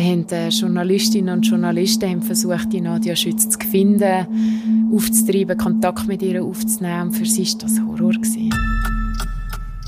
[0.00, 6.22] Da haben äh, Journalistinnen und Journalisten versucht, die Nadia Schütz zu finden, aufzutreiben, Kontakt mit
[6.22, 7.12] ihr aufzunehmen.
[7.12, 8.14] Für sie war das Horror.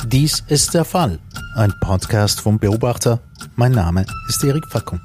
[0.05, 1.19] Dies ist der Fall.
[1.55, 3.21] Ein Podcast vom Beobachter.
[3.57, 5.01] Mein Name ist Erik Fackung.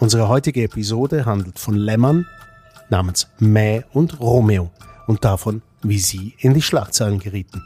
[0.00, 2.26] Unsere heutige Episode handelt von Lämmern
[2.90, 4.72] namens Mä und Romeo
[5.06, 7.62] und davon, wie sie in die Schlagzeilen gerieten.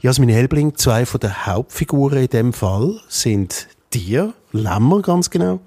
[0.00, 5.58] Jasmin Helbling, zwei von der Hauptfiguren in dem Fall sind dir, Lämmer ganz genau.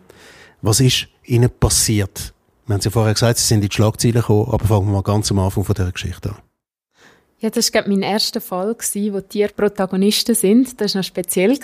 [0.62, 2.34] Was ist ihnen passiert?
[2.66, 5.04] Wir haben ja vorher gesagt, sie sind in die Schlagzeilen gekommen, aber fangen wir mal
[5.04, 6.38] ganz am Anfang von dieser Geschichte an.
[7.40, 10.80] Ja, das war mein erster Fall, wo Tiere Protagonisten sind.
[10.80, 11.58] Das war noch speziell.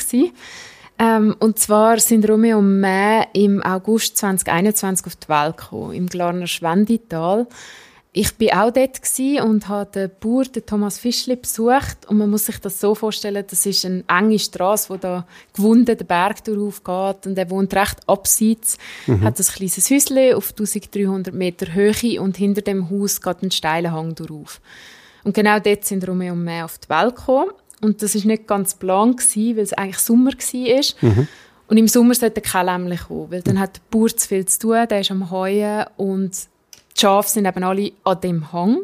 [0.99, 6.07] Ähm, und zwar sind Romeo und Mä im August 2021 auf die Welt gekommen, im
[6.07, 7.47] Glarner Schwendital.
[8.19, 8.99] Ich bin auch dort
[9.43, 12.07] und habe den Bauer, den Thomas Fischli, besucht.
[12.07, 15.95] Und man muss sich das so vorstellen, das ist eine enge Straße, wo da gewunden
[15.95, 17.27] der Berg durchaufgeht.
[17.27, 19.21] Und er wohnt recht abseits, mhm.
[19.21, 23.91] hat ein kleines Häuschen auf 1300 Meter Höhe und hinter dem Haus geht ein steiler
[23.91, 24.61] Hang durchauf.
[25.23, 27.51] Und genau dort sind Romeo und Mä auf die Welt gekommen.
[27.81, 30.83] Und das war nicht ganz plan, weil es eigentlich Sommer war.
[31.01, 31.27] Mhm.
[31.67, 34.57] Und im Sommer sollte kein Lämmchen kommen, weil dann hat der Bauer zu viel zu
[34.57, 36.31] tun, der ist am Heuen und
[36.97, 38.79] die Schafe sind eben alle an dem Hang.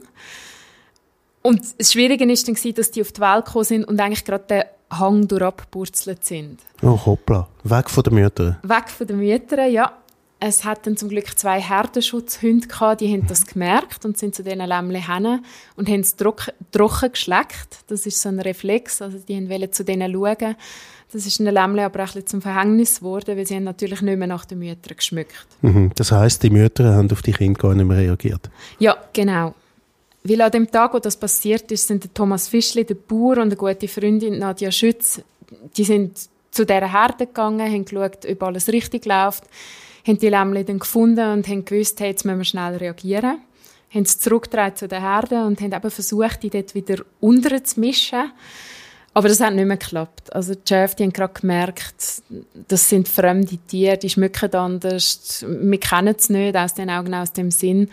[1.41, 4.45] Und das Schwierige war dann, dass die auf die Welt gekommen sind und eigentlich gerade
[4.45, 4.63] den
[4.97, 6.59] Hang durchgepurzelt sind.
[6.81, 7.47] Oh, hoppla.
[7.63, 8.57] Weg von den Müttern.
[8.63, 9.91] Weg von den Müttern, ja.
[10.45, 14.59] Es hatten zum Glück zwei Herdenschutzhunde gehabt, die haben das gemerkt und sind zu diesen
[14.59, 15.39] Lämmchen hin
[15.77, 17.77] und haben es trocken geschleckt.
[17.87, 20.57] Das ist so ein Reflex, also die wollten zu denen schauen.
[21.13, 24.17] Das ist den Lämmchen aber auch ein zum Verhängnis geworden, weil sie haben natürlich nicht
[24.17, 25.47] mehr nach den Müttern geschmückt.
[25.61, 25.91] Mhm.
[25.95, 28.49] Das heißt, die Mütter haben auf die Kinder gar nicht mehr reagiert?
[28.79, 29.55] Ja, genau.
[30.25, 33.43] Weil an dem Tag, wo das passiert ist, sind der Thomas Fischli, der Bauer und
[33.43, 35.21] eine gute Freundin Nadja Schütz,
[35.77, 36.19] die sind
[36.51, 39.45] zu dieser Herde gegangen, haben geschaut, ob alles richtig läuft
[40.05, 43.37] haben die Lämmchen dann gefunden und haben gewusst, hey, jetzt müssen wir schnell reagieren.
[43.93, 47.79] Haben sie zurückgetragen zu den Herden und haben eben versucht, die dort wieder unter zu
[47.79, 48.31] mischen.
[49.13, 50.33] Aber das hat nicht mehr geklappt.
[50.33, 52.23] Also die Chefs, die haben gerade gemerkt,
[52.67, 57.31] das sind fremde Tiere, die schmücken anders, wir kennen es nicht aus den Augen, aus
[57.31, 57.89] dem Sinn.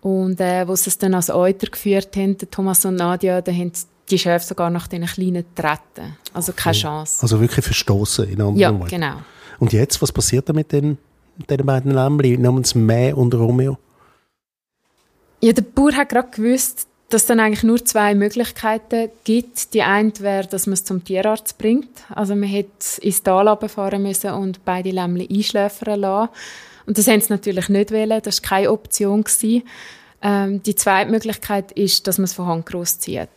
[0.00, 3.72] Und äh, wo sie es dann als Euter geführt haben, Thomas und Nadia, da haben
[4.08, 6.16] die Chefs sogar nach diesen kleinen treten.
[6.32, 6.82] Also keine okay.
[6.82, 7.18] Chance.
[7.22, 8.88] Also wirklich verstoßen in anderen Ja, Worten.
[8.88, 9.16] genau.
[9.58, 10.98] Und jetzt, was passiert da mit den
[11.48, 13.78] diesen beiden Lämmchen namens Mä und Romeo?
[15.42, 19.74] Ja, der Bauer hat gerade gewusst, dass es dann eigentlich nur zwei Möglichkeiten gibt.
[19.74, 21.88] Die eine wäre, dass man es zum Tierarzt bringt.
[22.10, 26.30] Also man hätte ins Tal fahren müssen und beide Lämmchen einschläfern lassen.
[26.86, 28.20] Und das haben sie natürlich nicht wollen.
[28.22, 29.24] Das war keine Option.
[30.22, 33.28] Ähm, die zweite Möglichkeit ist, dass man es von Hand grosszieht.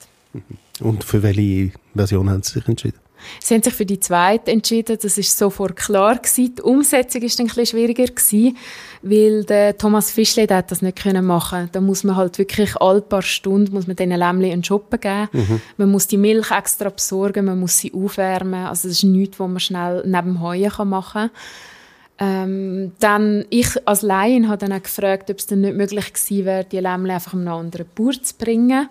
[0.82, 3.03] Und für welche Version haben Sie sich entschieden?
[3.40, 4.98] Sie haben sich für die zweite entschieden.
[5.02, 6.56] Das ist sofort klar gewesen.
[6.56, 8.58] Die Umsetzung ist dann ein bisschen schwieriger gewesen,
[9.02, 11.70] weil der Thomas Fischle hat das nicht können machen.
[11.72, 15.30] Da muss man halt wirklich alle paar Stunden muss man diesen Lämmchen einen Shoppen geben.
[15.32, 15.62] Mhm.
[15.78, 18.66] Man muss die Milch extra besorgen, man muss sie aufwärmen.
[18.66, 21.32] Also das ist nichts, was man schnell neben dem Heuen machen kann.
[22.20, 26.46] Ähm, dann, ich als Laien habe dann auch gefragt, ob es dann nicht möglich gewesen
[26.46, 28.88] wäre, die Lämmchen einfach einem anderen Bauer zu bringen.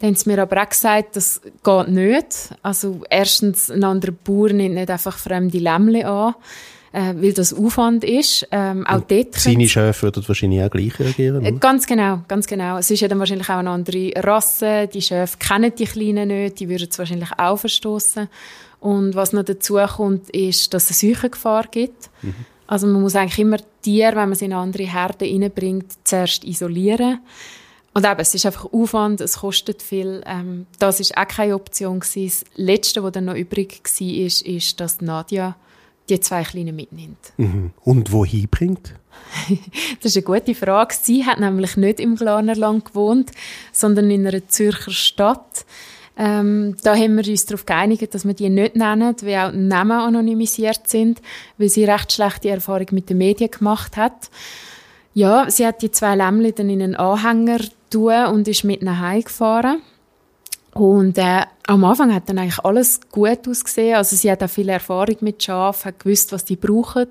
[0.00, 2.54] Dann haben sie mir aber auch gesagt, das geht nicht.
[2.62, 6.34] Also erstens, ein anderer Bauer nimmt nicht einfach fremde Lämmchen an,
[6.92, 8.48] äh, weil das Aufwand ist.
[8.50, 11.52] Ähm, auch dort seine Chefs würden wahrscheinlich auch gleich reagieren, oder?
[11.52, 12.78] Ganz genau, ganz genau.
[12.78, 14.88] Es ist ja dann wahrscheinlich auch eine andere Rasse.
[14.92, 18.26] Die Chefs kennen die Kleinen nicht, die würden es wahrscheinlich auch verstoßen.
[18.80, 22.08] Und was noch dazu kommt, ist, dass es eine Seuchengefahr gibt.
[22.22, 22.34] Mhm.
[22.66, 27.18] Also man muss eigentlich immer Tiere, wenn man sie in andere Herde reinbringt, zuerst isolieren.
[27.92, 30.22] Und eben, es ist einfach Aufwand, es kostet viel.
[30.24, 32.44] Ähm, das ist auch keine Option gewesen.
[32.50, 35.56] Das Letzte, was dann noch übrig war, ist, ist, dass Nadja
[36.08, 37.32] die zwei Kleinen mitnimmt.
[37.36, 37.70] Mhm.
[37.82, 38.94] Und wohin bringt?
[40.00, 40.94] das ist eine gute Frage.
[41.00, 43.30] Sie hat nämlich nicht im Glanerland gewohnt,
[43.72, 45.64] sondern in einer Zürcher Stadt.
[46.16, 49.58] Ähm, da haben wir uns darauf geeinigt, dass wir die nicht nennen, weil auch die
[49.58, 51.22] Namen anonymisiert sind,
[51.58, 54.30] weil sie recht schlechte Erfahrung mit den Medien gemacht hat.
[55.14, 57.60] Ja, sie hat die zwei Lämmchen dann in einen Anhänger
[57.90, 59.82] tun und ist mit nach Hause gefahren.
[60.72, 63.96] Und äh, am Anfang hat dann eigentlich alles gut ausgesehen.
[63.96, 67.08] Also sie hat auch viel Erfahrung mit Schafen, hat gewusst, was die brauchen.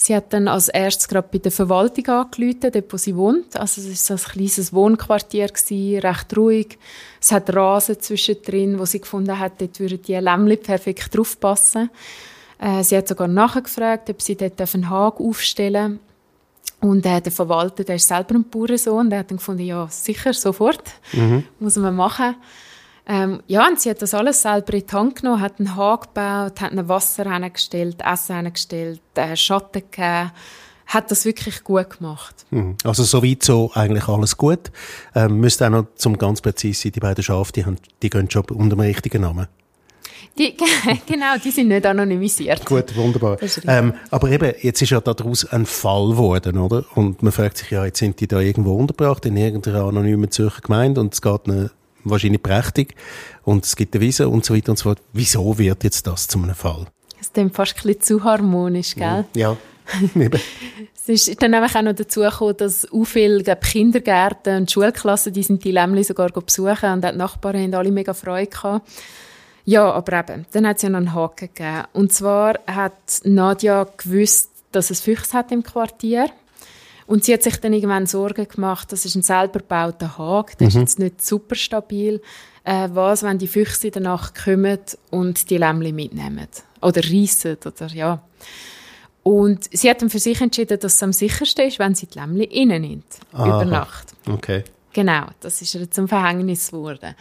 [0.00, 3.56] Sie hat dann als erstes gerade bei der Verwaltung angerufen, dort wo sie wohnt.
[3.56, 6.78] Also es war ein kleines Wohnquartier, gewesen, recht ruhig.
[7.20, 11.90] Es hat Rasen zwischendrin, wo sie gefunden hat, dort würden die Lämmchen perfekt draufpassen.
[12.60, 15.98] Äh, sie hat sogar nachgefragt, ob sie dort einen Hag aufstellen.
[16.80, 20.32] Und äh, der Verwalter, der ist selber ein Bauernsohn, der hat dann gefunden, ja, sicher,
[20.32, 21.44] sofort, mhm.
[21.58, 22.36] muss man machen.
[23.10, 26.00] Ähm, ja, und sie hat das alles selber in die Hand genommen, hat einen Hahn
[26.00, 30.30] gebaut, hat ein Wasser hingestellt, Essen hingestellt, äh, Schatten gegeben,
[30.86, 32.46] hat das wirklich gut gemacht.
[32.50, 32.76] Mhm.
[32.84, 34.70] Also soweit so eigentlich alles gut.
[35.14, 38.30] Ähm, müsste auch noch zum ganz präzise sein, die beiden Schafe, die, haben, die gehen
[38.30, 39.48] schon unter dem richtigen Namen.
[40.38, 40.54] Die,
[41.06, 42.64] genau, die sind nicht anonymisiert.
[42.64, 43.38] Gut, wunderbar.
[43.66, 46.84] Ähm, aber eben, jetzt ist ja daraus ein Fall geworden, oder?
[46.94, 50.60] Und man fragt sich ja, jetzt sind die da irgendwo untergebracht, in irgendeiner anonymen Zürcher
[50.60, 51.70] Gemeinde und es geht eine
[52.04, 52.94] wahrscheinlich prächtig
[53.44, 55.02] und es gibt eine Wiese und so weiter und so fort.
[55.12, 56.86] Wieso wird jetzt das zu einem Fall?
[57.20, 59.24] Es ist fast ein bisschen zu harmonisch, gell?
[59.34, 59.56] Ja.
[60.94, 65.42] es ist dann auch noch dazu gekommen, dass auch viele glaub, Kindergärten und Schulklassen, die
[65.42, 68.88] sind die Lämmli sogar besuchen und die Nachbarn haben alle mega Freude gehabt.
[69.68, 71.82] Ja, aber eben, dann hat es ja noch einen Haken gegeben.
[71.92, 76.30] Und zwar hat Nadja gewusst, dass es Füchse hat im Quartier.
[77.06, 80.64] Und sie hat sich dann irgendwann Sorgen gemacht, das ist ein selber gebauter Haken, der
[80.64, 80.68] mhm.
[80.68, 82.22] ist jetzt nicht super stabil.
[82.64, 84.78] Äh, was, wenn die Füchse danach kommen
[85.10, 86.48] und die Lämmli mitnehmen?
[86.80, 88.22] Oder reissen, oder ja.
[89.22, 92.18] Und sie hat dann für sich entschieden, dass es am sichersten ist, wenn sie die
[92.18, 93.44] Lämmli innen nimmt, Aha.
[93.44, 94.14] über Nacht.
[94.26, 94.64] Okay.
[94.94, 97.14] Genau, das ist ihr zum Verhängnis geworden.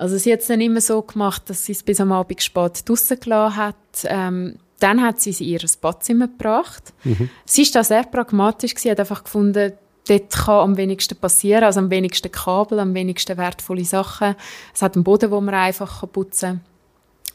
[0.00, 2.88] Also sie hat es dann immer so gemacht, dass sie es bis am Abend spät
[2.88, 3.74] draussen gelassen hat.
[4.04, 6.94] Ähm, dann hat sie sie in ihr Badzimmer gebracht.
[7.04, 7.28] Mhm.
[7.44, 9.74] Sie ist da sehr pragmatisch Sie hat einfach gefunden,
[10.08, 14.36] dort kann am wenigsten passieren, also am wenigsten Kabel, am wenigsten wertvolle Sachen.
[14.72, 16.60] Es hat einen Boden, wo man einfach putzen kann.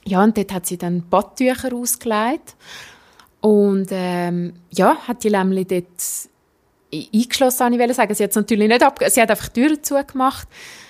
[0.07, 2.55] Ja, und dort hat sie dann Badtücher ausgelegt
[3.41, 5.85] und ähm, ja, hat die Lämmli dort
[6.91, 8.15] eingeschlossen, ich will sagen.
[8.15, 10.47] Sie hat natürlich nicht ab, sie hat einfach die Türen zugemacht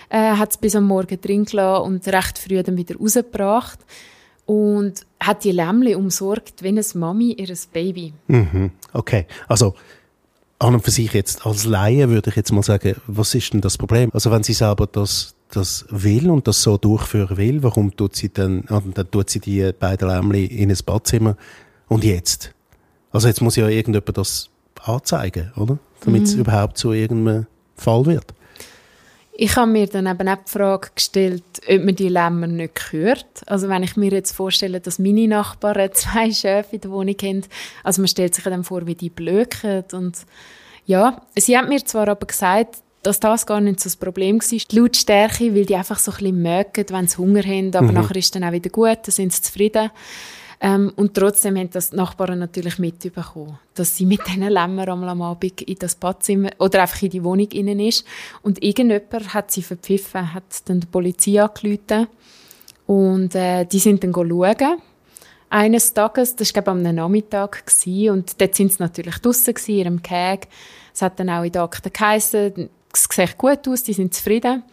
[0.10, 3.80] äh, hat es bis am Morgen drin gelassen und recht früh dann wieder rausgebracht.
[4.46, 8.13] Und hat die Lämmli umsorgt wie eine Mami ihres Baby.
[8.28, 8.72] Mhm.
[8.94, 9.74] Okay, also
[10.60, 13.62] an und für sich jetzt als Laie würde ich jetzt mal sagen, was ist denn
[13.62, 14.10] das Problem?
[14.13, 18.31] Also wenn sie selber das, das will und das so durchführen will, warum tut sie
[18.31, 21.36] dann, dann tut sie die beiden Lämmli in ein Badzimmer
[21.88, 22.54] und jetzt?
[23.12, 24.50] Also jetzt muss ja irgendjemand das
[24.84, 25.80] anzeigen, oder?
[26.01, 26.42] Damit es mhm.
[26.42, 28.35] überhaupt zu irgendeinem Fall wird.
[29.38, 33.26] Ich habe mir dann eben auch die Frage gestellt, ob man die Lämmer nicht hört.
[33.48, 37.42] Also wenn ich mir jetzt vorstelle, dass meine Nachbarn zwei Schäfe in der Wohnung haben,
[37.84, 40.18] also man stellt sich dann vor, wie die blöken und
[40.86, 44.48] ja, sie hat mir zwar aber gesagt, dass das gar nicht so das Problem war,
[44.58, 47.94] die Lautstärke, weil die einfach so ein bisschen mögen, wenn sie Hunger haben, aber mhm.
[47.94, 49.92] nachher ist dann auch wieder gut, dann sind sie zufrieden.
[50.62, 55.22] Ähm, und trotzdem haben das die Nachbarn natürlich mitbekommen, dass sie mit diesen Lämmern am
[55.22, 58.06] Abend in das Badzimmer oder einfach in die Wohnung innen ist.
[58.42, 62.07] Und irgendjemand hat sie verpfiffen, hat dann die Polizei angerufen
[62.86, 64.81] und äh, die sind dann schauen.
[65.50, 69.75] Eines Tages, das war glaube am Nachmittag, gewesen, und dort sind sie natürlich draussen in
[69.75, 70.48] ihrem Käg.
[70.94, 74.63] Es hat dann auch in den Akten geheißen, es sieht gut aus, die sind zufrieden.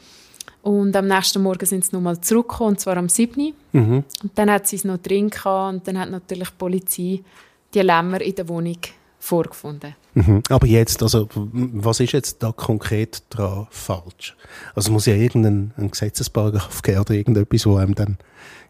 [0.62, 3.52] Und am nächsten Morgen sind sie nochmal zurückgekommen, und zwar am 7.
[3.72, 4.04] Mhm.
[4.22, 7.20] Und dann hat sie es noch drin gehabt, und dann hat natürlich die Polizei
[7.74, 8.78] die Lämmer in der Wohnung
[9.18, 9.94] vorgefunden.
[10.14, 10.42] Mhm.
[10.50, 14.36] Aber jetzt, also, was ist jetzt da konkret dran falsch?
[14.74, 18.18] Also muss ja irgendein Gesetzesparagraf geben oder irgendetwas, wo einem dann,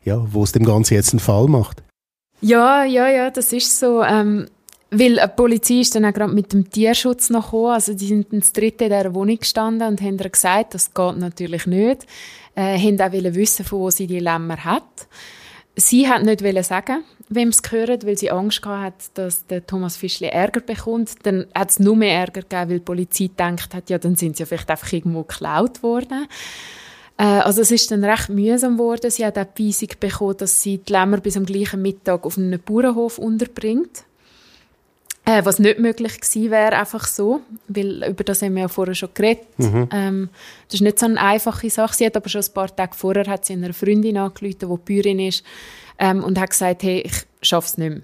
[0.04, 1.82] ja, wo es dem Ganzen jetzt einen Fall macht?
[2.40, 4.02] Ja, ja, ja, das ist so.
[4.02, 4.46] Ähm,
[4.94, 7.72] weil eine Polizei ist dann auch gerade mit dem Tierschutz noch gekommen.
[7.72, 11.66] Also die sind das dritte in dieser Wohnung gestanden und haben gesagt, das geht natürlich
[11.66, 12.06] nicht.
[12.54, 15.08] Äh, haben auch wissen, von wo sie die Lämmer hat.
[15.74, 20.26] Sie hat nicht sagen, wem es gehört, weil sie Angst hat, dass der Thomas Fischli
[20.26, 21.14] Ärger bekommt.
[21.22, 24.36] Dann hat es nur mehr Ärger gegeben, weil die Polizei gedacht hat, ja, dann sind
[24.36, 26.26] sie ja vielleicht einfach irgendwo geklaut worden.
[27.16, 29.10] Äh, also es ist dann recht mühsam geworden.
[29.10, 32.36] Sie hat auch die Weisung bekommen, dass sie die Lämmer bis am gleichen Mittag auf
[32.36, 34.04] einem Bauernhof unterbringt.
[35.24, 38.94] Äh, was nicht möglich gewesen wäre, einfach so, weil über das haben wir ja vorher
[38.94, 39.46] schon geredet.
[39.56, 39.88] Mhm.
[39.92, 40.28] Ähm,
[40.66, 41.94] das ist nicht so eine einfache Sache.
[41.94, 45.20] Sie hat aber schon ein paar Tage vorher hat sie einer Freundin angerufen, die Bäuerin
[45.20, 45.44] ist,
[45.98, 48.02] ähm, und hat gesagt, hey, ich schaffe es nicht mehr.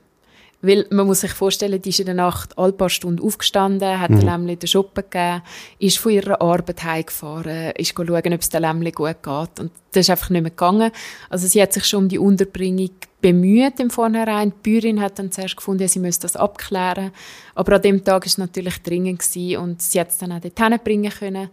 [0.60, 4.10] Weil man muss sich vorstellen, die ist in der Nacht alle paar Stunden aufgestanden, hat
[4.10, 4.16] mhm.
[4.16, 5.42] der Lämmli den Shoppen gegeben,
[5.78, 9.60] ist von ihrer Arbeit heimgefahren, ist schauen, ob es der Lämmli gut geht.
[9.60, 10.90] Und das ist einfach nicht mehr gegangen.
[11.30, 14.52] Also sie hat sich schon um die Unterbringung bemüht im Vornherein.
[14.64, 17.12] Die Bäuerin hat dann zuerst gefunden, sie müsse das abklären.
[17.54, 20.40] Aber an dem Tag war es natürlich dringend gewesen und sie hat es dann auch
[20.40, 21.50] dorthin bringen können.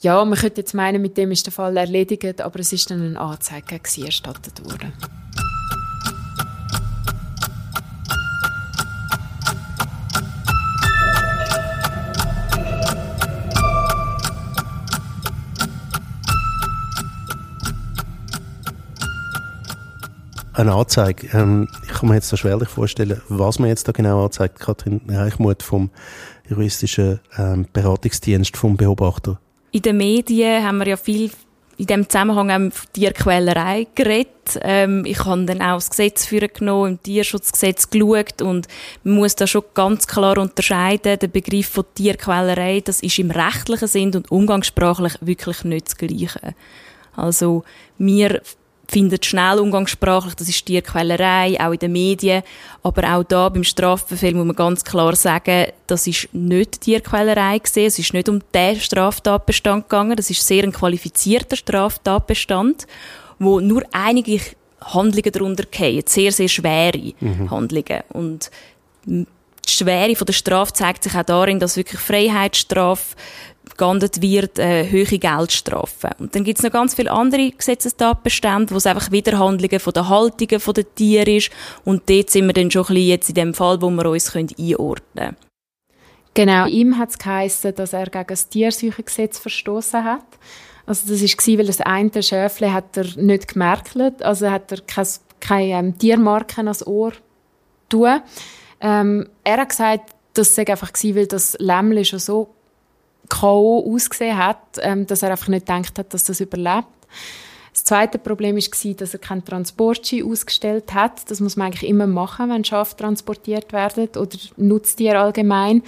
[0.00, 3.02] Ja, man könnte jetzt meinen, mit dem ist der Fall erledigt, aber es ist dann
[3.02, 4.92] eine Anzeige erstattet worden.
[20.58, 21.28] Eine Anzeige.
[21.32, 24.58] Ähm, ich kann mir jetzt da schwerlich vorstellen, was man jetzt da genau anzeigt.
[24.58, 25.90] Kathrin Reichmuth vom
[26.48, 29.38] juristischen ähm, Beratungsdienst vom Beobachter.
[29.70, 31.30] In den Medien haben wir ja viel
[31.76, 34.58] in dem Zusammenhang auch von Tierquälerei geredet.
[34.62, 38.66] Ähm, ich habe dann auch das Gesetz für genommen, im Tierschutzgesetz geschaut und
[39.04, 41.20] man muss da schon ganz klar unterscheiden.
[41.20, 46.54] Der Begriff von Tierquälerei, das ist im rechtlichen Sinn und umgangssprachlich wirklich nicht das Gleiche.
[47.14, 47.62] Also,
[47.96, 48.42] wir
[48.90, 52.42] findet schnell umgangssprachlich, das ist Tierquälerei, auch in den Medien.
[52.82, 57.86] Aber auch da beim Strafbefehl muss man ganz klar sagen, das ist nicht Tierquälerei gesehen,
[57.86, 62.86] es ist nicht um den Straftatbestand gegangen, das ist sehr ein qualifizierter Straftatbestand,
[63.38, 64.40] wo nur einige
[64.80, 67.50] Handlungen darunter fallen, sehr, sehr schwere mhm.
[67.50, 68.02] Handlungen.
[68.08, 68.50] Und
[69.04, 69.26] die
[69.66, 73.16] Schwere von der Strafe zeigt sich auch darin, dass wirklich Freiheitsstrafe
[73.78, 76.10] geahndet wird, äh, hohe Geldstrafen.
[76.18, 80.08] Und dann gibt es noch ganz viele andere Gesetzestatbestände, wo es einfach Widerhandlungen von der
[80.08, 81.50] Haltungen von den Tieren ist.
[81.84, 84.32] Und dort sind wir dann schon ein bisschen jetzt in dem Fall, wo wir uns
[84.32, 85.36] können einordnen können.
[86.34, 90.26] Genau, ihm hat es geheißen, dass er gegen das Tierseuchengesetz verstoßen hat.
[90.86, 95.08] Also das war, weil das eine Schäfle hat er nicht gemerkt, also hat er keine,
[95.40, 97.12] keine ähm, Tiermarken ans Ohr
[97.88, 98.20] tun.
[98.80, 102.54] Ähm, er hat gesagt, das sei einfach gewesen, weil das Lämmchen schon so
[103.28, 103.94] K.O.
[103.94, 106.86] ausgesehen hat, ähm, dass er einfach nicht gedacht hat, dass das überlebt.
[107.72, 111.30] Das zweite Problem war, dass er keinen Transportschein ausgestellt hat.
[111.30, 115.82] Das muss man eigentlich immer machen, wenn Schafe transportiert werden oder Nutztiere allgemein.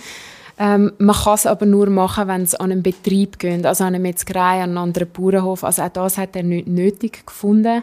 [0.56, 3.94] Ähm, man kann es aber nur machen, wenn es an einen Betrieb geht, also an
[3.94, 5.64] eine Metzgerei, an einen anderen Bauernhof.
[5.64, 7.82] Also auch das hat er nicht nötig gefunden.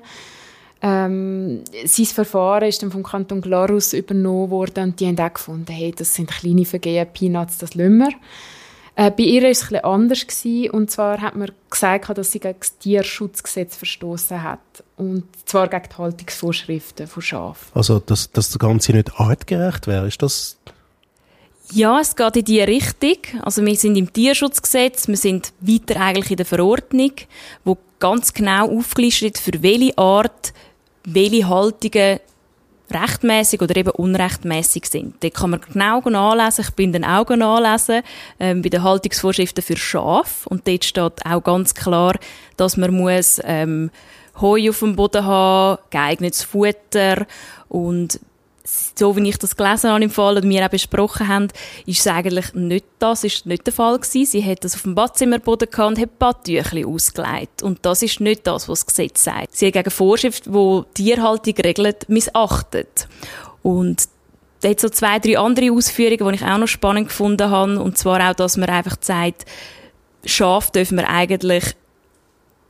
[0.81, 5.71] Ähm, sein Verfahren ist dann vom Kanton Glarus übernommen worden und die haben auch gefunden,
[5.71, 8.09] hey, das sind kleine Vergehen, Peanuts, das lassen wir.
[8.99, 10.25] Äh, bei ihr war es etwas anders.
[10.25, 14.59] Gewesen, und zwar hat man gesagt, dass sie gegen das Tierschutzgesetz verstoßen hat.
[14.97, 17.67] Und zwar gegen die Haltungsvorschriften von Schafen.
[17.75, 20.57] Also, dass, dass das Ganze nicht artgerecht wäre, ist das...
[21.71, 23.41] Ja, es geht in diese Richtung.
[23.43, 27.11] Also wir sind im Tierschutzgesetz, wir sind weiter eigentlich in der Verordnung,
[27.65, 30.53] wo ganz genau aufgelistet für welche Art,
[31.03, 32.19] welche Haltungen
[32.91, 35.15] rechtmäßig oder eben unrechtmäßig sind.
[35.23, 36.65] Da kann man genau nachlesen.
[36.67, 38.01] Ich bin den Augen nachlesen
[38.39, 42.15] ähm, bei den Haltungsvorschriften für Schaf und dort steht auch ganz klar,
[42.55, 43.91] dass man muss ähm,
[44.39, 47.25] Heu auf dem Boden haben, geeignetes Futter
[47.69, 48.19] und
[48.95, 51.47] so wie ich das gelesen habe im Fall und wir auch besprochen haben,
[51.85, 54.25] ist es eigentlich nicht das, ist nicht der Fall gewesen.
[54.25, 57.63] Sie hat das auf dem Badzimmerboden gehabt und hat Badtüchli ausgelegt.
[57.63, 59.55] Und das ist nicht das, was das Gesetz sagt.
[59.55, 63.07] Sie hat gegen Vorschrift, die Tierhaltung regelt, missachtet.
[63.61, 64.03] Und
[64.61, 67.79] da hat so zwei, drei andere Ausführungen, die ich auch noch spannend gefunden habe.
[67.79, 69.45] Und zwar auch, dass man einfach sagt,
[70.25, 71.75] Schaf dürfen wir eigentlich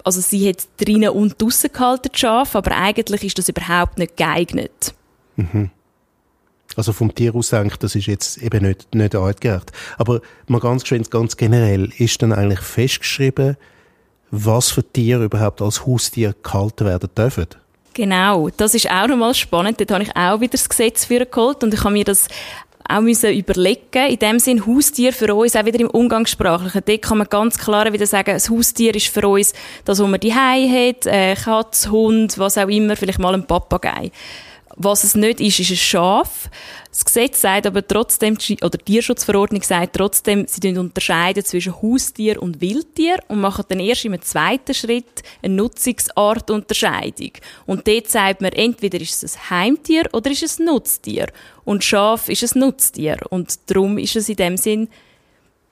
[0.04, 4.94] also sie hat drinnen und draussen gehalten, Schaf, aber eigentlich ist das überhaupt nicht geeignet.
[5.36, 5.70] Mhm.
[6.78, 9.72] Also vom Tier aus denkt, das ist jetzt eben nicht, nicht artgerecht.
[9.98, 13.58] Aber mal ganz geschwind, ganz generell, ist dann eigentlich festgeschrieben,
[14.30, 17.48] was für Tiere überhaupt als Haustier gehalten werden dürfen?
[17.94, 19.80] Genau, das ist auch nochmal spannend.
[19.80, 22.28] Dort habe ich auch wieder das Gesetz für geholt und ich habe mir das
[22.88, 24.08] auch müssen überlegen.
[24.10, 26.84] In dem Sinn, Haustier für uns, auch wieder im Umgangssprachlichen.
[26.86, 29.54] Dort kann man ganz klar wieder sagen, das Haustier ist für uns
[29.84, 34.12] das, was man die hat, äh, Katz, Hund, was auch immer, vielleicht mal ein Papagei.
[34.80, 36.52] Was es nicht ist, ist ein Schaf.
[36.92, 42.62] Das Gesetz sagt aber trotzdem, oder die Tierschutzverordnung sagt trotzdem, sie unterscheiden zwischen Haustier und
[42.62, 47.32] Wildtier und machen dann erst im zweiten Schritt eine Nutzungsartunterscheidung.
[47.66, 51.26] Und dort sagt man, entweder ist es ein Heimtier oder ist es ein Nutztier.
[51.66, 53.18] Und Schaf ist ein Nutztier.
[53.32, 54.90] Und darum ist es in dem Sinn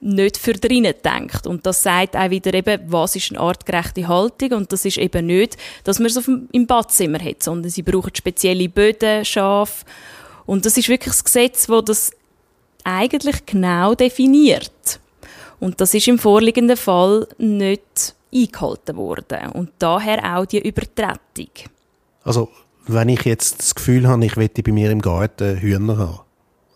[0.05, 1.47] nicht für drinnen denkt.
[1.47, 4.53] Und das sagt auch wieder eben, was ist eine artgerechte Haltung.
[4.53, 7.81] Und das ist eben nicht, dass man es auf dem, im Badzimmer hat, sondern sie
[7.81, 9.83] brauchen spezielle Böden, Schaf.
[10.45, 12.11] Und das ist wirklich das Gesetz, wo das
[12.83, 14.99] eigentlich genau definiert.
[15.59, 19.49] Und das ist im vorliegenden Fall nicht eingehalten worden.
[19.53, 21.49] Und daher auch die Übertretung.
[22.23, 22.49] Also,
[22.85, 26.19] wenn ich jetzt das Gefühl habe, ich möchte bei mir im Garten Hühner haben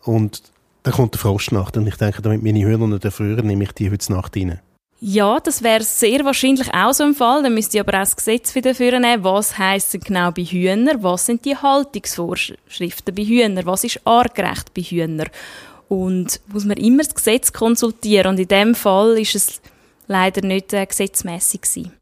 [0.03, 0.41] und
[0.89, 3.91] dann kommt der Frostnacht und ich denke, damit meine Hühner nicht erfrieren, nehme ich die
[3.91, 4.59] heute Nacht rein.
[4.99, 7.43] Ja, das wäre sehr wahrscheinlich auch so ein Fall.
[7.43, 9.05] Dann müsste ich aber auch das Gesetz wieder führen.
[9.23, 11.03] Was heisst denn genau bei Hühnern?
[11.03, 13.67] Was sind die Haltungsvorschriften bei Hühnern?
[13.67, 15.29] Was ist artgerecht bei Hühnern?
[15.89, 18.31] Und muss man immer das Gesetz konsultieren.
[18.31, 19.61] Und in dem Fall ist es
[20.07, 21.98] leider nicht äh, gesetzmäßig gewesen.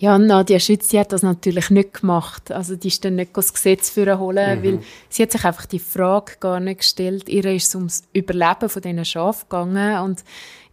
[0.00, 2.52] Ja, Nadia Schütz, die hat das natürlich nicht gemacht.
[2.52, 4.64] Also die ist dann nicht das Gesetz für holen, mhm.
[4.64, 7.28] weil sie hat sich einfach die Frage gar nicht gestellt.
[7.28, 10.24] Ihr ist ums Überleben von diesen Schafen gegangen und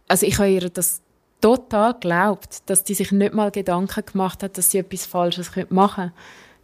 [0.06, 1.02] also ich habe ihr das
[1.40, 6.04] total geglaubt, dass die sich nicht mal Gedanken gemacht hat, dass sie etwas Falsches machen
[6.04, 6.14] könnte.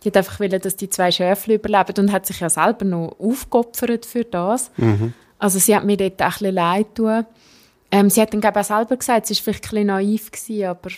[0.04, 3.16] Die hat einfach wollen, dass die zwei Schäfle überleben und hat sich ja selber noch
[3.18, 4.70] aufgeopfert für das.
[4.76, 5.14] Mhm.
[5.38, 7.26] Also sie hat mir dort auch ein bisschen leid tun.
[7.90, 10.30] Ähm, sie hat dann glaube ich auch selber gesagt, sie war vielleicht ein bisschen naiv
[10.30, 10.90] gewesen, aber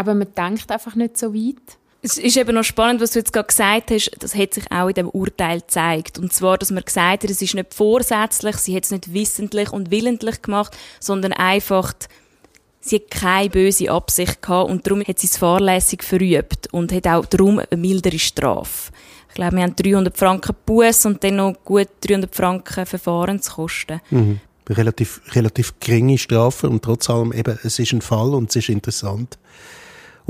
[0.00, 1.76] aber man denkt einfach nicht so weit.
[2.00, 4.10] Es ist eben noch spannend, was du jetzt gerade gesagt hast.
[4.18, 6.18] Das hat sich auch in dem Urteil gezeigt.
[6.18, 9.70] Und zwar, dass man gesagt hat, es ist nicht vorsätzlich, sie hat es nicht wissentlich
[9.70, 11.92] und willentlich gemacht, sondern einfach,
[12.80, 17.06] sie hat keine böse Absicht gehabt und darum hat sie es fahrlässig verübt und hat
[17.06, 18.92] auch darum eine mildere Strafe.
[19.28, 24.00] Ich glaube, wir haben 300 Franken Buß und dann noch gut 300 Franken Verfahrenskosten.
[24.08, 24.40] Mhm.
[24.70, 28.70] Relativ, relativ geringe Strafe und trotz allem eben, es ist ein Fall und es ist
[28.70, 29.36] interessant.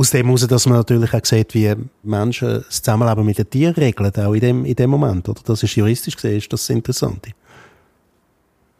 [0.00, 3.74] Aus dem heraus, dass man natürlich auch sieht, wie Menschen das Zusammenleben mit den Tieren
[3.74, 5.42] regeln, auch in dem, in dem Moment, oder?
[5.44, 7.26] Das ist juristisch gesehen, ist das interessant.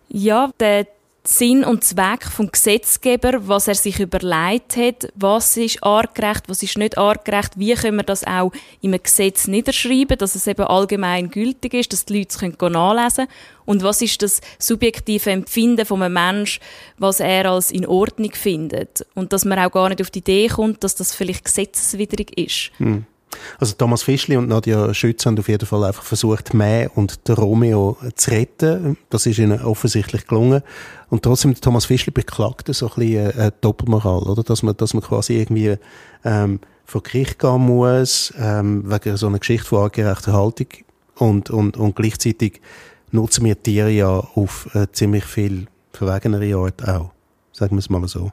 [0.09, 0.87] Ja, der
[1.23, 6.79] Sinn und Zweck vom Gesetzgeber, was er sich überlegt hat, was ist artgerecht, was ist
[6.79, 11.75] nicht artgerecht, wie können wir das auch einem Gesetz niederschreiben, dass es eben allgemein gültig
[11.75, 13.29] ist, dass die Leute es nachlesen können
[13.67, 16.63] und was ist das subjektive Empfinden von einem Menschen,
[16.97, 20.49] was er als in Ordnung findet und dass man auch gar nicht auf die Idee
[20.49, 22.73] kommt, dass das vielleicht gesetzeswidrig ist.
[22.79, 23.05] Hm.
[23.59, 27.37] Also Thomas Fischli und Nadja Schütz haben auf jeden Fall einfach versucht, Mä und der
[27.37, 28.97] Romeo zu retten.
[29.09, 30.63] Das ist ihnen offensichtlich gelungen.
[31.09, 34.43] Und trotzdem, Thomas Fischli beklagte so ein bisschen eine Doppelmoral, oder?
[34.43, 35.77] Dass man, dass man quasi irgendwie,
[36.25, 36.61] ähm,
[36.91, 40.67] vor Gericht gehen muss, ähm, wegen so einer Geschichte von artgerechter Haltung.
[41.17, 42.61] Und, und, und gleichzeitig
[43.13, 47.13] nutzen wir Tiere ja auf äh, ziemlich viel verwegenere Art auch.
[47.53, 48.33] Sagen wir es mal so.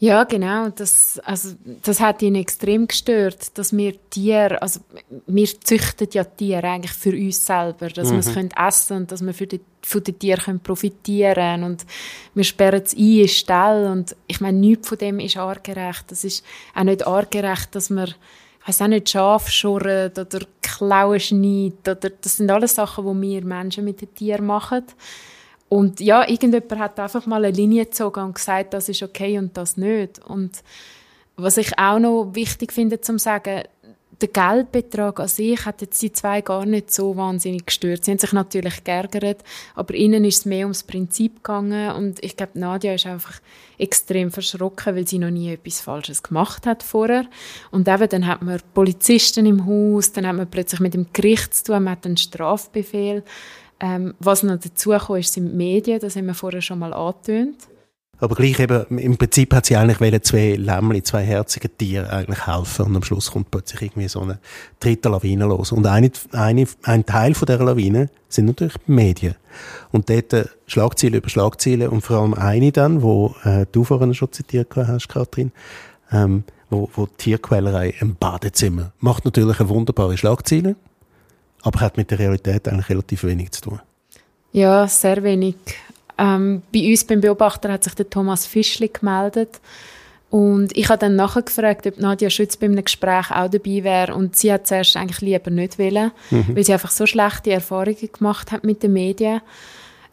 [0.00, 0.68] Ja, genau.
[0.70, 1.50] Das, also,
[1.82, 4.80] das hat ihn extrem gestört, dass wir Tiere, also
[5.26, 8.12] wir züchten ja Tiere eigentlich für uns selber, dass mhm.
[8.12, 11.86] wir es können essen und dass wir für die, von den Tieren profitieren können und
[12.34, 16.10] wir sperren es ein in Stall und ich meine, nichts von dem ist artgerecht.
[16.10, 18.14] Das ist auch nicht artgerecht, dass man
[18.64, 23.28] ich weiß auch nicht, Schaf schurren oder Klauen schneidet oder das sind alles Sachen, die
[23.28, 24.84] wir Menschen mit den Tieren machen.
[25.74, 29.56] Und ja, irgendjemand hat einfach mal eine Linie gezogen und gesagt, das ist okay und
[29.56, 30.24] das nicht.
[30.24, 30.62] Und
[31.34, 33.64] was ich auch noch wichtig finde zu sagen,
[34.20, 38.04] der Geldbetrag an sich hat jetzt die zwei gar nicht so wahnsinnig gestört.
[38.04, 39.42] Sie haben sich natürlich geärgert,
[39.74, 43.40] aber ihnen ist es mehr ums Prinzip gegangen und ich glaube, Nadja ist einfach
[43.76, 47.26] extrem verschrocken, weil sie noch nie etwas Falsches gemacht hat vorher.
[47.72, 51.52] Und eben, dann hat man Polizisten im Haus, dann hat man plötzlich mit dem Gericht
[51.52, 53.24] zu tun, man hat einen Strafbefehl.
[53.80, 56.92] Ähm, was noch dazu kam, ist, sind die Medien, das haben wir vorher schon mal
[56.92, 57.68] angetönt.
[58.18, 62.46] Aber gleich eben, im Prinzip hat sie eigentlich wollen, zwei Lämmli, zwei herzige Tiere eigentlich
[62.46, 64.38] helfen und am Schluss kommt plötzlich irgendwie so eine
[64.78, 65.72] dritte Lawine los.
[65.72, 69.34] Und eine, eine, ein Teil von dieser Lawine sind natürlich die Medien.
[69.90, 74.14] Und dort äh, Schlagziele über Schlagziele und vor allem eine dann, wo äh, du vorhin
[74.14, 75.52] schon zitiert hast, Katrin,
[76.12, 80.76] ähm, wo, wo Tierquälerei im Badezimmer macht natürlich eine wunderbare Schlagziele
[81.64, 83.80] aber hat mit der Realität eigentlich relativ wenig zu tun.
[84.52, 85.56] Ja, sehr wenig.
[86.16, 89.60] Ähm, bei uns beim Beobachter hat sich der Thomas Fischli gemeldet
[90.30, 94.14] und ich habe dann nachher gefragt, ob Nadja Schütz bei einem Gespräch auch dabei wäre
[94.14, 96.56] und sie hat zuerst eigentlich lieber nicht wollen, mhm.
[96.56, 99.40] weil sie einfach so schlechte Erfahrungen gemacht hat mit den Medien.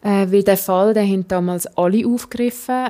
[0.02, 2.88] Äh, weil der Fall, den haben damals alle aufgegriffen,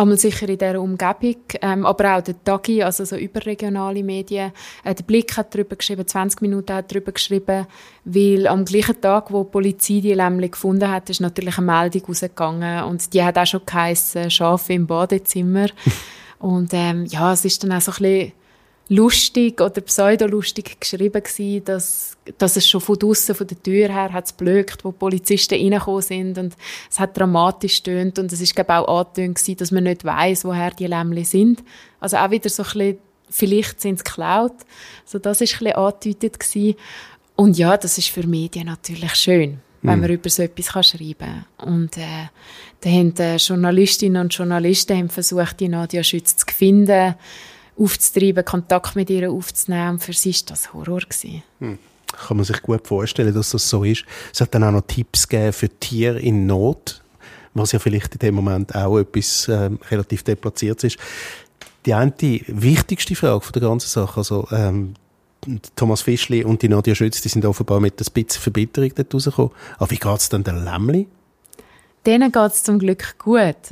[0.00, 4.52] einmal sicher in dieser Umgebung, ähm, aber auch der Tagi, also so überregionale Medien.
[4.84, 7.66] Äh, der Blick hat darüber geschrieben, 20 Minuten hat darüber geschrieben,
[8.04, 12.02] weil am gleichen Tag, wo die Polizei die Lämmli gefunden hat, ist natürlich eine Meldung
[12.08, 15.66] rausgegangen und die hat auch schon geheissen, Schafe im Badezimmer.
[16.38, 18.32] und ähm, ja, es ist dann auch so ein bisschen
[18.90, 24.12] lustig oder pseudolustig geschrieben gewesen, dass, dass es schon von draussen, von der Tür her,
[24.12, 26.56] hat es blökt, wo Polizisten reingekommen sind und
[26.90, 30.44] es hat dramatisch tönt und es ist glaube auch angetönt gewesen, dass man nicht weiß,
[30.44, 31.62] woher die Lämmli sind.
[32.00, 32.98] Also auch wieder so ein bisschen,
[33.30, 34.56] vielleicht sind es geklaut.
[35.04, 36.74] Also das ist ein bisschen angedeutet gewesen.
[37.36, 40.00] Und ja, das ist für Medien natürlich schön, wenn mhm.
[40.00, 41.74] man über so etwas kann schreiben kann.
[41.74, 42.26] Und äh,
[42.80, 47.14] da haben die Journalistinnen und Journalisten haben versucht, die Nadia Schütz zu finden,
[47.80, 49.98] aufzutreiben, Kontakt mit ihr aufzunehmen.
[49.98, 51.00] Für sie war das Horror.
[51.58, 51.78] Hm.
[52.26, 54.04] Kann man sich gut vorstellen, dass das so ist.
[54.32, 57.02] Es hat dann auch noch Tipps gegeben für Tiere in Not,
[57.54, 60.98] was ja vielleicht in dem Moment auch etwas ähm, relativ deplatziert ist.
[61.86, 64.94] Die eine wichtigste Frage von der ganzen Sache, also ähm,
[65.76, 69.52] Thomas Fischli und die Nadia Schütz, die sind offenbar mit ein bisschen Verbitterung dort rausgekommen.
[69.78, 71.06] Aber wie geht es dann der Lämmli?
[72.06, 73.56] Denen geht es zum Glück gut.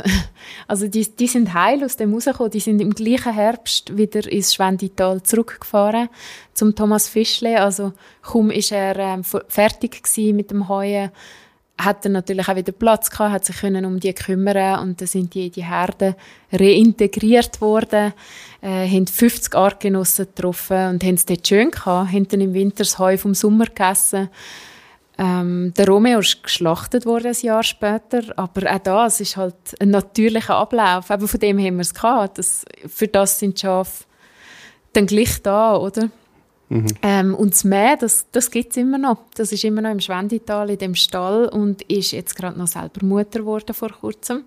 [0.67, 2.51] Also die, die sind heil aus dem rausgekommen.
[2.51, 6.09] Die sind im gleichen Herbst wieder ins Schwendital zurückgefahren
[6.55, 7.61] zum Thomas Fischle.
[7.61, 11.11] Also kaum ist er ähm, fertig mit dem Heuen,
[11.79, 15.09] hat er natürlich auch wieder Platz gehabt, hat sich können um die kümmern und dann
[15.09, 16.15] sind die in die Herden
[16.53, 18.13] reintegriert worden,
[18.61, 22.79] äh, haben 50 Artgenossen getroffen und haben es dort schön gehabt, haben dann im Winter
[22.79, 24.29] das Heu vom Sommer gegessen
[25.21, 29.91] ähm, der Romeo ist geschlachtet worden ein Jahr später, aber auch das ist halt ein
[29.91, 31.11] natürlicher Ablauf.
[31.11, 32.39] Eben von dem haben wir es gehabt.
[32.39, 34.05] Das, für das sind die Schafe
[34.93, 36.09] dann gleich da, oder?
[36.69, 36.87] Mhm.
[37.03, 39.19] Ähm, und das Meer, das, das gibt es immer noch.
[39.35, 43.05] Das ist immer noch im Schwendital, in dem Stall und ist jetzt gerade noch selber
[43.05, 44.45] Mutter geworden vor kurzem.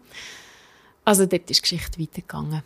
[1.04, 2.64] Also dort ist die Geschichte weitergegangen.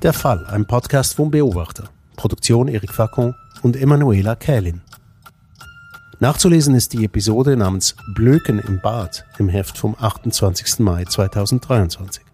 [0.00, 1.90] Der Fall, ein Podcast vom Beobachter.
[2.16, 4.80] Produktion Erik Facon und Emanuela Kählin.
[6.20, 10.80] Nachzulesen ist die Episode namens Blöken im Bad im Heft vom 28.
[10.80, 12.24] Mai 2023.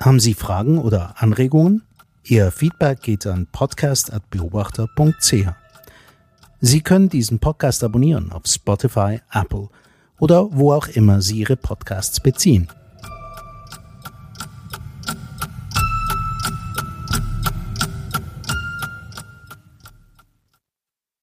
[0.00, 1.82] Haben Sie Fragen oder Anregungen?
[2.24, 5.48] Ihr Feedback geht an podcast.beobachter.ch.
[6.60, 9.68] Sie können diesen Podcast abonnieren auf Spotify, Apple
[10.18, 12.68] oder wo auch immer Sie Ihre Podcasts beziehen.